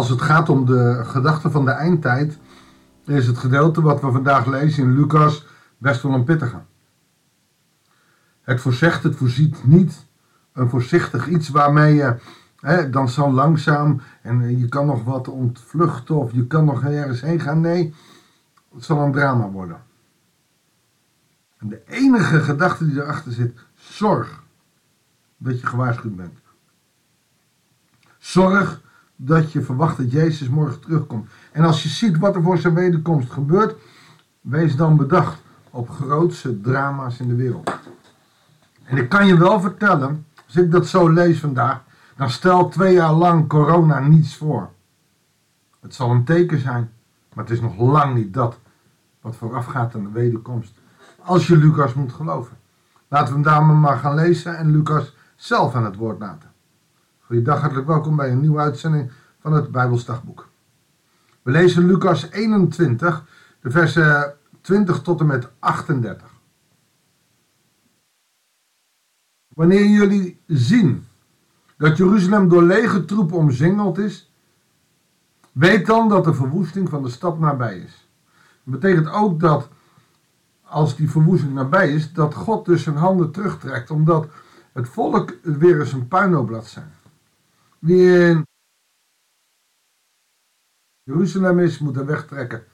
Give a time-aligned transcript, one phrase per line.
[0.00, 2.38] Als het gaat om de gedachten van de eindtijd,
[3.04, 5.46] is het gedeelte wat we vandaag lezen in Lucas
[5.78, 6.60] best wel een pittige.
[8.40, 10.06] Het voorzegt, het voorziet niet
[10.52, 12.16] een voorzichtig iets waarmee je
[12.60, 17.20] hè, dan zo langzaam en je kan nog wat ontvluchten of je kan nog ergens
[17.20, 17.60] heen gaan.
[17.60, 17.94] Nee,
[18.74, 19.82] het zal een drama worden.
[21.58, 24.42] En de enige gedachte die erachter zit, zorg
[25.36, 26.38] dat je gewaarschuwd bent.
[28.18, 28.88] Zorg
[29.22, 31.28] dat je verwacht dat Jezus morgen terugkomt.
[31.52, 33.74] En als je ziet wat er voor zijn wederkomst gebeurt,
[34.40, 37.78] wees dan bedacht op grootse drama's in de wereld.
[38.84, 41.82] En ik kan je wel vertellen, als ik dat zo lees vandaag,
[42.16, 44.70] dan stelt twee jaar lang corona niets voor.
[45.80, 46.90] Het zal een teken zijn,
[47.34, 48.58] maar het is nog lang niet dat
[49.20, 50.72] wat voorafgaat aan de wederkomst.
[51.18, 52.56] Als je Lucas moet geloven.
[53.08, 56.49] Laten we hem daar maar gaan lezen en Lucas zelf aan het woord laten.
[57.30, 60.48] Goeiedag, hartelijk welkom bij een nieuwe uitzending van het Bijbelsdagboek.
[61.42, 63.24] We lezen Lucas 21,
[63.60, 66.28] de versen 20 tot en met 38.
[69.54, 71.06] Wanneer jullie zien
[71.76, 74.32] dat Jeruzalem door lege troepen omzingeld is,
[75.52, 78.08] weet dan dat de verwoesting van de stad nabij is.
[78.64, 79.68] Dat betekent ook dat
[80.62, 84.28] als die verwoesting nabij is, dat God dus zijn handen terugtrekt, omdat
[84.72, 86.98] het volk weer eens een puinhoop laat zijn.
[87.80, 88.46] Wie in
[91.02, 92.64] Jeruzalem is, moet er wegtrekken.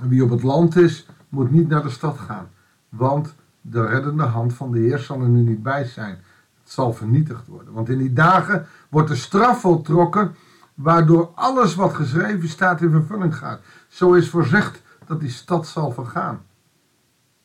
[0.00, 2.50] En wie op het land is, moet niet naar de stad gaan,
[2.88, 6.18] want de reddende hand van de Heer zal er nu niet bij zijn.
[6.62, 7.72] Het zal vernietigd worden.
[7.72, 10.34] Want in die dagen wordt de straf voltrokken,
[10.74, 13.60] waardoor alles wat geschreven staat in vervulling gaat.
[13.88, 16.42] Zo is voorzegd dat die stad zal vergaan.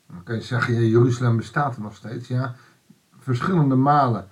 [0.07, 2.27] Dan kan je zeggen, Jeruzalem bestaat er nog steeds.
[2.27, 2.55] Ja,
[3.19, 4.27] verschillende malen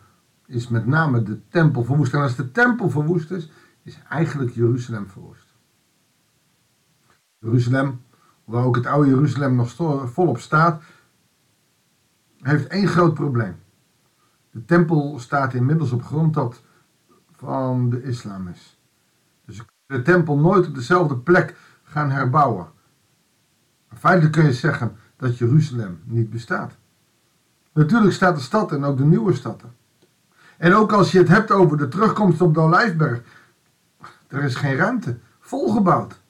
[0.52, 2.14] is met name de tempel verwoest.
[2.14, 3.52] En als de tempel verwoest is,
[3.84, 5.48] is eigenlijk Jeruzalem verwoest.
[7.40, 8.02] Jeruzalem,
[8.44, 9.74] waar ook het oude Jeruzalem nog
[10.12, 10.84] volop staat,
[12.38, 13.56] heeft één groot probleem.
[14.52, 16.62] De tempel staat inmiddels op grond dat
[17.32, 18.80] van de islam is.
[19.46, 22.68] Dus de tempel nooit op dezelfde plek gaan herbouwen.
[23.94, 26.78] Feitelijk kun je zeggen dat Jeruzalem niet bestaat.
[27.74, 29.64] Natuurlijk staat de stad en ook de nieuwe stad
[30.62, 33.22] En ook als je het hebt over de terugkomst op de Olijfberg,
[34.28, 36.22] er is geen ruimte, volgebouwd.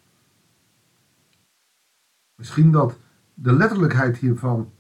[2.36, 2.97] Misschien dat
[3.34, 4.72] de letterlijkheid hiervan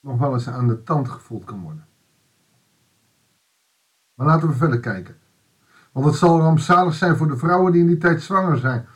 [0.00, 1.86] nog wel eens aan de tand gevoeld kan worden.
[4.14, 5.16] Maar laten we verder kijken.
[5.92, 8.86] Want het zal rampzalig zijn voor de vrouwen die in die tijd zwanger zijn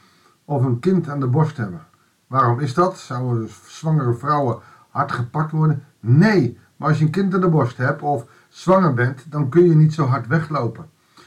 [0.45, 1.87] of een kind aan de borst hebben.
[2.27, 2.99] Waarom is dat?
[2.99, 5.85] Zouden zwangere vrouwen hard gepakt worden?
[6.01, 9.65] Nee, maar als je een kind aan de borst hebt of zwanger bent, dan kun
[9.65, 10.87] je niet zo hard weglopen.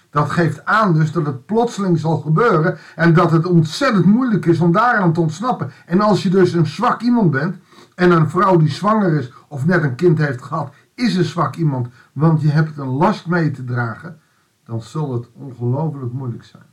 [0.09, 4.59] Dat geeft aan dus dat het plotseling zal gebeuren en dat het ontzettend moeilijk is
[4.59, 5.71] om daaraan te ontsnappen.
[5.85, 7.57] En als je dus een zwak iemand bent
[7.95, 11.55] en een vrouw die zwanger is of net een kind heeft gehad, is een zwak
[11.55, 14.19] iemand, want je hebt een last mee te dragen,
[14.65, 16.65] dan zal het ongelooflijk moeilijk zijn.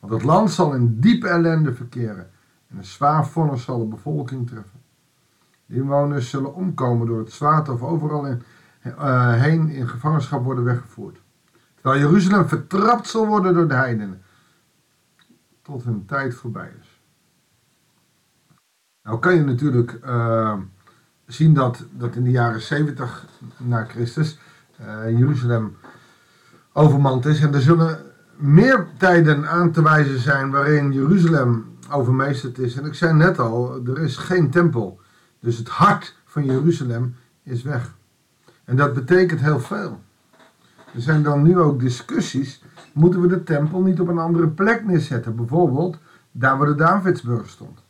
[0.00, 2.30] Want het land zal in diepe ellende verkeren
[2.68, 4.80] en een zwaar vonnis zal de bevolking treffen.
[5.66, 8.42] De inwoners zullen omkomen door het zwaard of overal in,
[9.40, 11.20] heen in gevangenschap worden weggevoerd.
[11.74, 14.22] Terwijl Jeruzalem vertrapt zal worden door de heidenen.
[15.62, 17.00] Tot hun tijd voorbij is.
[19.02, 20.58] Nou kan je natuurlijk uh,
[21.26, 23.26] zien dat, dat in de jaren 70
[23.56, 24.38] na Christus
[24.80, 25.76] uh, Jeruzalem
[26.72, 27.40] overmand is.
[27.40, 27.98] En er zullen
[28.36, 32.76] meer tijden aan te wijzen zijn waarin Jeruzalem overmeesterd is.
[32.76, 35.00] En ik zei net al, er is geen tempel.
[35.40, 37.94] Dus het hart van Jeruzalem is weg.
[38.64, 40.00] En dat betekent heel veel.
[40.94, 42.62] Er zijn dan nu ook discussies.
[42.92, 45.36] Moeten we de tempel niet op een andere plek neerzetten?
[45.36, 45.98] Bijvoorbeeld
[46.30, 47.82] daar waar de Davidsburg stond.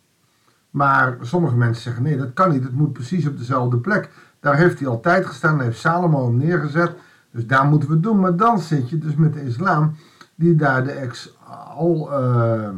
[0.71, 2.63] Maar sommige mensen zeggen nee, dat kan niet.
[2.63, 4.11] Het moet precies op dezelfde plek.
[4.41, 5.57] Daar heeft hij altijd gestaan.
[5.57, 6.93] Daar heeft Salomo hem neergezet.
[7.31, 8.21] Dus daar moeten we het doen.
[8.21, 9.97] Maar dan zit je dus met de islam
[10.35, 12.69] die daar de ex-al, uh,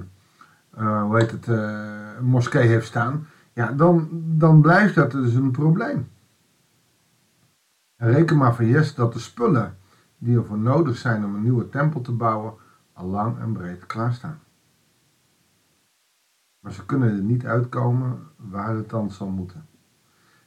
[0.78, 1.80] uh, hoe heet het, uh,
[2.20, 3.26] moskee heeft staan.
[3.52, 6.08] Ja, dan, dan blijft dat dus een probleem.
[8.04, 9.78] En reken maar van yes dat de spullen
[10.18, 12.54] die ervoor nodig zijn om een nieuwe tempel te bouwen,
[12.92, 14.40] al lang en breed klaarstaan.
[16.60, 19.66] Maar ze kunnen er niet uitkomen waar het dan zal moeten.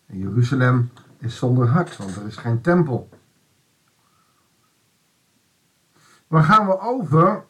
[0.06, 3.09] En Jeruzalem is zonder hart, want er is geen tempel.
[6.27, 7.45] Dan gaan we over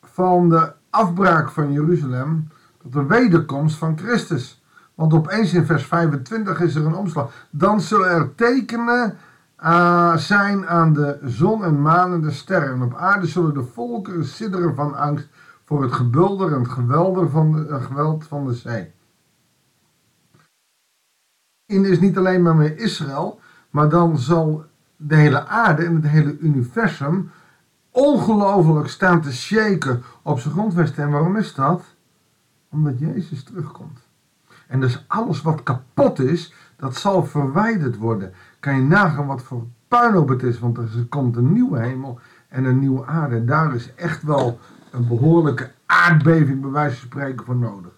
[0.00, 2.48] van de afbraak van Jeruzalem
[2.78, 4.59] tot de wederkomst van Christus.
[5.00, 7.32] Want opeens in vers 25 is er een omslag.
[7.50, 9.16] Dan zullen er tekenen
[9.62, 12.72] uh, zijn aan de zon en maan en de sterren.
[12.72, 15.28] En op aarde zullen de volken sidderen van angst
[15.64, 18.92] voor het gebulder en het van de, uh, geweld van de zee.
[21.66, 24.64] In is niet alleen maar met Israël, maar dan zal
[24.96, 27.30] de hele aarde en het hele universum
[27.90, 31.04] ongelooflijk staan te shaken op zijn grondvesten.
[31.04, 31.82] En waarom is dat?
[32.70, 34.09] Omdat Jezus terugkomt.
[34.70, 38.32] En dus alles wat kapot is, dat zal verwijderd worden.
[38.60, 42.18] Kan je nagaan wat voor puinhoop het is, want er komt een nieuwe hemel
[42.48, 43.36] en een nieuwe aarde.
[43.36, 44.58] En daar is echt wel
[44.90, 47.92] een behoorlijke aardbeving, bij wijze van spreken, voor nodig.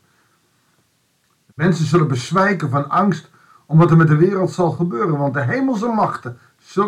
[1.54, 3.30] Mensen zullen bezwijken van angst
[3.66, 6.38] om wat er met de wereld zal gebeuren, want de hemelse machten,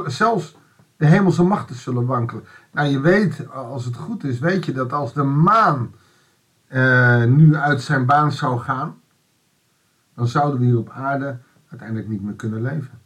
[0.06, 0.56] zelfs
[0.96, 2.44] de hemelse machten zullen wankelen.
[2.72, 5.94] Nou, je weet, als het goed is, weet je dat als de maan
[6.68, 9.02] uh, nu uit zijn baan zou gaan,
[10.14, 11.38] dan zouden we hier op aarde
[11.68, 13.00] uiteindelijk niet meer kunnen leven.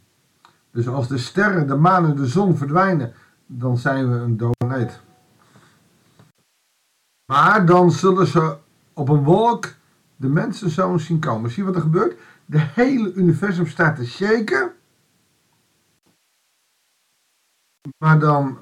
[0.71, 3.13] Dus als de sterren, de maan en de zon verdwijnen,
[3.45, 5.01] dan zijn we een dode planeet.
[7.31, 8.57] Maar dan zullen ze
[8.93, 9.73] op een wolk
[10.15, 11.51] de mensen zo zien komen.
[11.51, 12.19] Zie wat er gebeurt?
[12.45, 14.73] De hele universum staat te shaken.
[17.97, 18.61] Maar dan,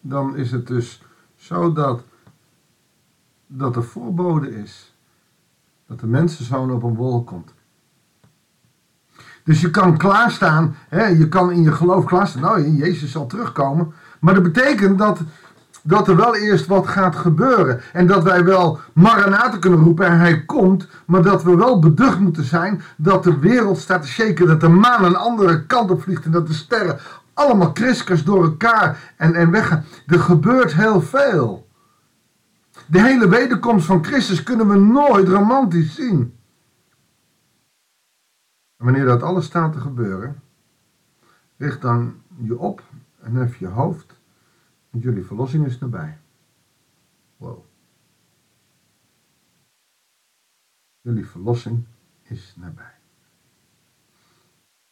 [0.00, 1.02] dan is het dus
[1.36, 2.04] zo dat,
[3.46, 4.89] dat er voorbode is.
[5.90, 7.54] Dat de mensenzoon op een wolk komt.
[9.44, 12.42] Dus je kan klaarstaan, hè, je kan in je geloof klaarstaan.
[12.42, 13.92] Nou, Jezus zal terugkomen.
[14.20, 15.20] Maar dat betekent dat,
[15.82, 17.80] dat er wel eerst wat gaat gebeuren.
[17.92, 20.88] En dat wij wel Maranatha kunnen roepen en hij komt.
[21.06, 24.46] Maar dat we wel beducht moeten zijn dat de wereld staat te shaken.
[24.46, 26.98] Dat de maan een andere kant op vliegt en dat de sterren
[27.34, 29.84] allemaal kriskers door elkaar en, en weggaan.
[30.06, 31.68] Er gebeurt heel veel.
[32.90, 36.38] De hele wederkomst van Christus kunnen we nooit romantisch zien.
[38.76, 40.42] En wanneer dat alles staat te gebeuren,
[41.56, 42.82] richt dan je op
[43.18, 44.20] en hef je hoofd,
[44.90, 46.18] want jullie verlossing is nabij.
[47.36, 47.64] Wow.
[51.00, 51.86] Jullie verlossing
[52.22, 52.94] is nabij.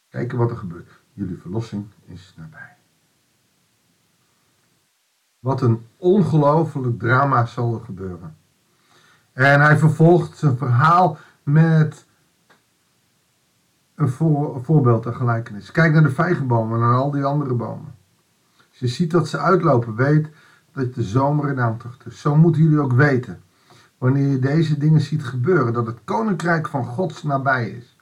[0.07, 1.01] Kijken wat er gebeurt.
[1.13, 2.78] Jullie verlossing is nabij.
[5.39, 8.35] Wat een ongelooflijk drama zal er gebeuren.
[9.33, 12.05] En hij vervolgt zijn verhaal met
[13.95, 15.71] een, voor, voorbeeld, een gelijkenis.
[15.71, 17.95] Kijk naar de vijgenbomen en naar al die andere bomen.
[18.69, 20.29] Als je ziet dat ze uitlopen, weet
[20.73, 22.21] dat de zomer in aantocht is.
[22.21, 23.41] Zo moeten jullie ook weten,
[23.97, 27.97] wanneer je deze dingen ziet gebeuren, dat het koninkrijk van Gods nabij is.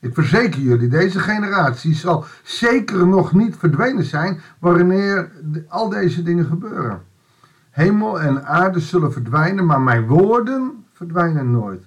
[0.00, 5.30] Ik verzeker jullie, deze generatie zal zeker nog niet verdwenen zijn wanneer
[5.68, 7.02] al deze dingen gebeuren.
[7.70, 11.86] Hemel en aarde zullen verdwijnen, maar mijn woorden verdwijnen nooit.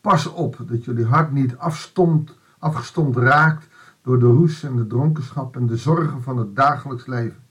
[0.00, 3.66] Pas op dat jullie hart niet afstomt afgestomd raakt
[4.02, 7.42] door de roes en de dronkenschap en de zorgen van het dagelijks leven,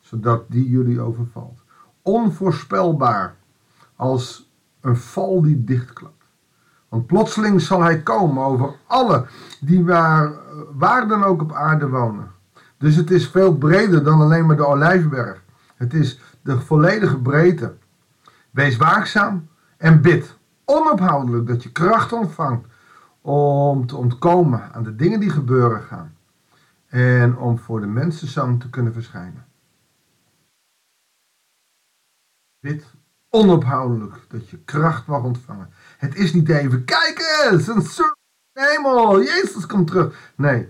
[0.00, 1.60] zodat die jullie overvalt.
[2.02, 3.36] Onvoorspelbaar
[3.96, 4.50] als
[4.80, 6.17] een val die dichtklapt.
[6.88, 9.26] Want plotseling zal hij komen over alle
[9.60, 10.32] die waar,
[10.72, 12.30] waar dan ook op aarde wonen.
[12.78, 15.42] Dus het is veel breder dan alleen maar de olijfberg.
[15.76, 17.74] Het is de volledige breedte.
[18.50, 22.66] Wees waakzaam en bid onophoudelijk dat je kracht ontvangt
[23.20, 26.16] om te ontkomen aan de dingen die gebeuren gaan
[26.88, 29.46] en om voor de mensenzoon te kunnen verschijnen.
[32.60, 32.84] Bid
[33.28, 35.70] onophoudelijk dat je kracht mag ontvangen.
[35.98, 37.82] Het is niet even, kijk eens, een
[38.52, 40.32] hemel, Jezus komt terug.
[40.36, 40.68] Nee,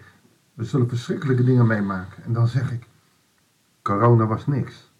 [0.54, 2.24] we zullen verschrikkelijke dingen meemaken.
[2.24, 2.86] En dan zeg ik,
[3.82, 4.92] corona was niks.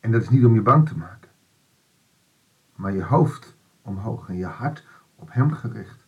[0.00, 1.30] En dat is niet om je bang te maken.
[2.74, 6.06] Maar je hoofd omhoog en je hart op hem gericht.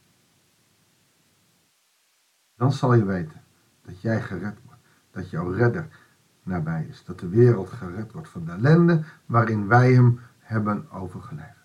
[2.56, 3.42] Dan zal je weten
[3.82, 4.82] dat jij gered wordt.
[5.10, 5.88] Dat jouw redder
[6.42, 7.04] nabij is.
[7.04, 11.57] Dat de wereld gered wordt van de ellende waarin wij hem hebben overgeleverd.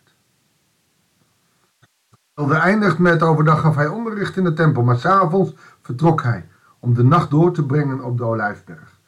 [2.36, 6.48] De eindigt met overdag gaf hij onderricht in de tempel, maar s'avonds vertrok hij
[6.80, 9.00] om de nacht door te brengen op de Olijfberg.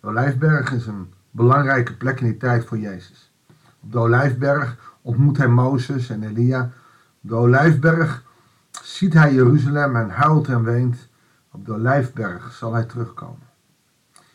[0.00, 3.32] De Olijfberg is een belangrijke plek in die tijd voor Jezus.
[3.80, 6.62] Op de Olijfberg ontmoet hij Mozes en Elia.
[7.22, 8.24] Op de Olijfberg
[8.82, 11.08] ziet hij Jeruzalem en huilt en weent.
[11.50, 13.48] Op de Olijfberg zal hij terugkomen.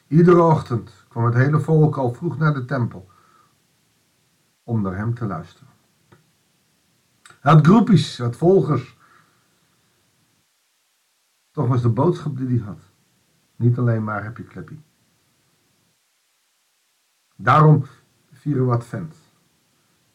[0.07, 3.09] Iedere ochtend kwam het hele volk al vroeg naar de tempel
[4.63, 5.66] om naar hem te luisteren.
[7.47, 8.97] Had groepjes, hij volgers.
[11.51, 12.79] Toch was de boodschap die hij had.
[13.55, 14.81] Niet alleen maar heb je kleppie.
[17.35, 17.85] Daarom
[18.31, 19.15] vieren we Advent.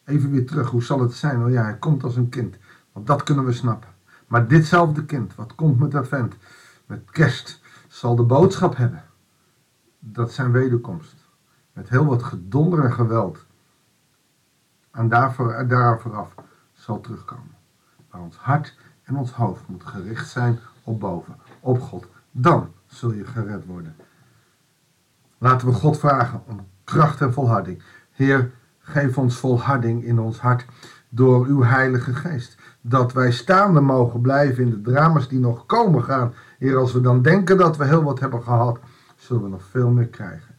[0.04, 1.44] Even weer terug, hoe zal het zijn?
[1.44, 2.56] Oh ja, hij komt als een kind.
[2.92, 3.88] Want dat kunnen we snappen.
[4.26, 6.36] Maar ditzelfde kind, wat komt met Advent?
[6.86, 9.04] met kerst zal de boodschap hebben
[9.98, 11.28] dat zijn wederkomst
[11.72, 13.46] met heel wat gedonder en geweld
[14.90, 16.34] aan daarvoor, daaraan vooraf
[16.82, 17.56] zal terugkomen.
[18.10, 22.06] Maar ons hart en ons hoofd moet gericht zijn op boven, op God.
[22.30, 23.96] Dan zul je gered worden.
[25.38, 27.82] Laten we God vragen om kracht en volharding.
[28.10, 30.64] Heer, geef ons volharding in ons hart
[31.08, 32.56] door uw Heilige Geest.
[32.80, 36.34] Dat wij staande mogen blijven in de drama's die nog komen gaan.
[36.58, 38.78] Heer, als we dan denken dat we heel wat hebben gehad,
[39.16, 40.54] zullen we nog veel meer krijgen.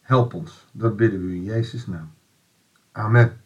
[0.00, 2.10] Help ons, dat bidden we in Jezus' naam.
[2.92, 3.45] Amen.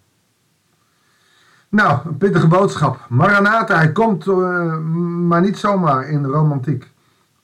[1.71, 3.07] Nou, een pittige boodschap.
[3.09, 4.79] Maranatha, hij komt uh,
[5.29, 6.93] maar niet zomaar in de romantiek.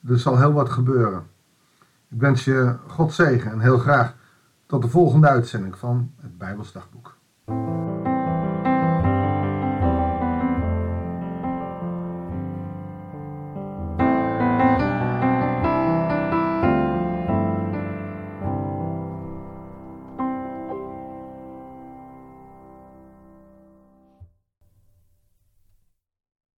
[0.09, 1.27] Er zal heel wat gebeuren.
[2.11, 4.15] Ik wens je God zegen en heel graag
[4.67, 7.16] tot de volgende uitzending van het Bijbelsdagboek.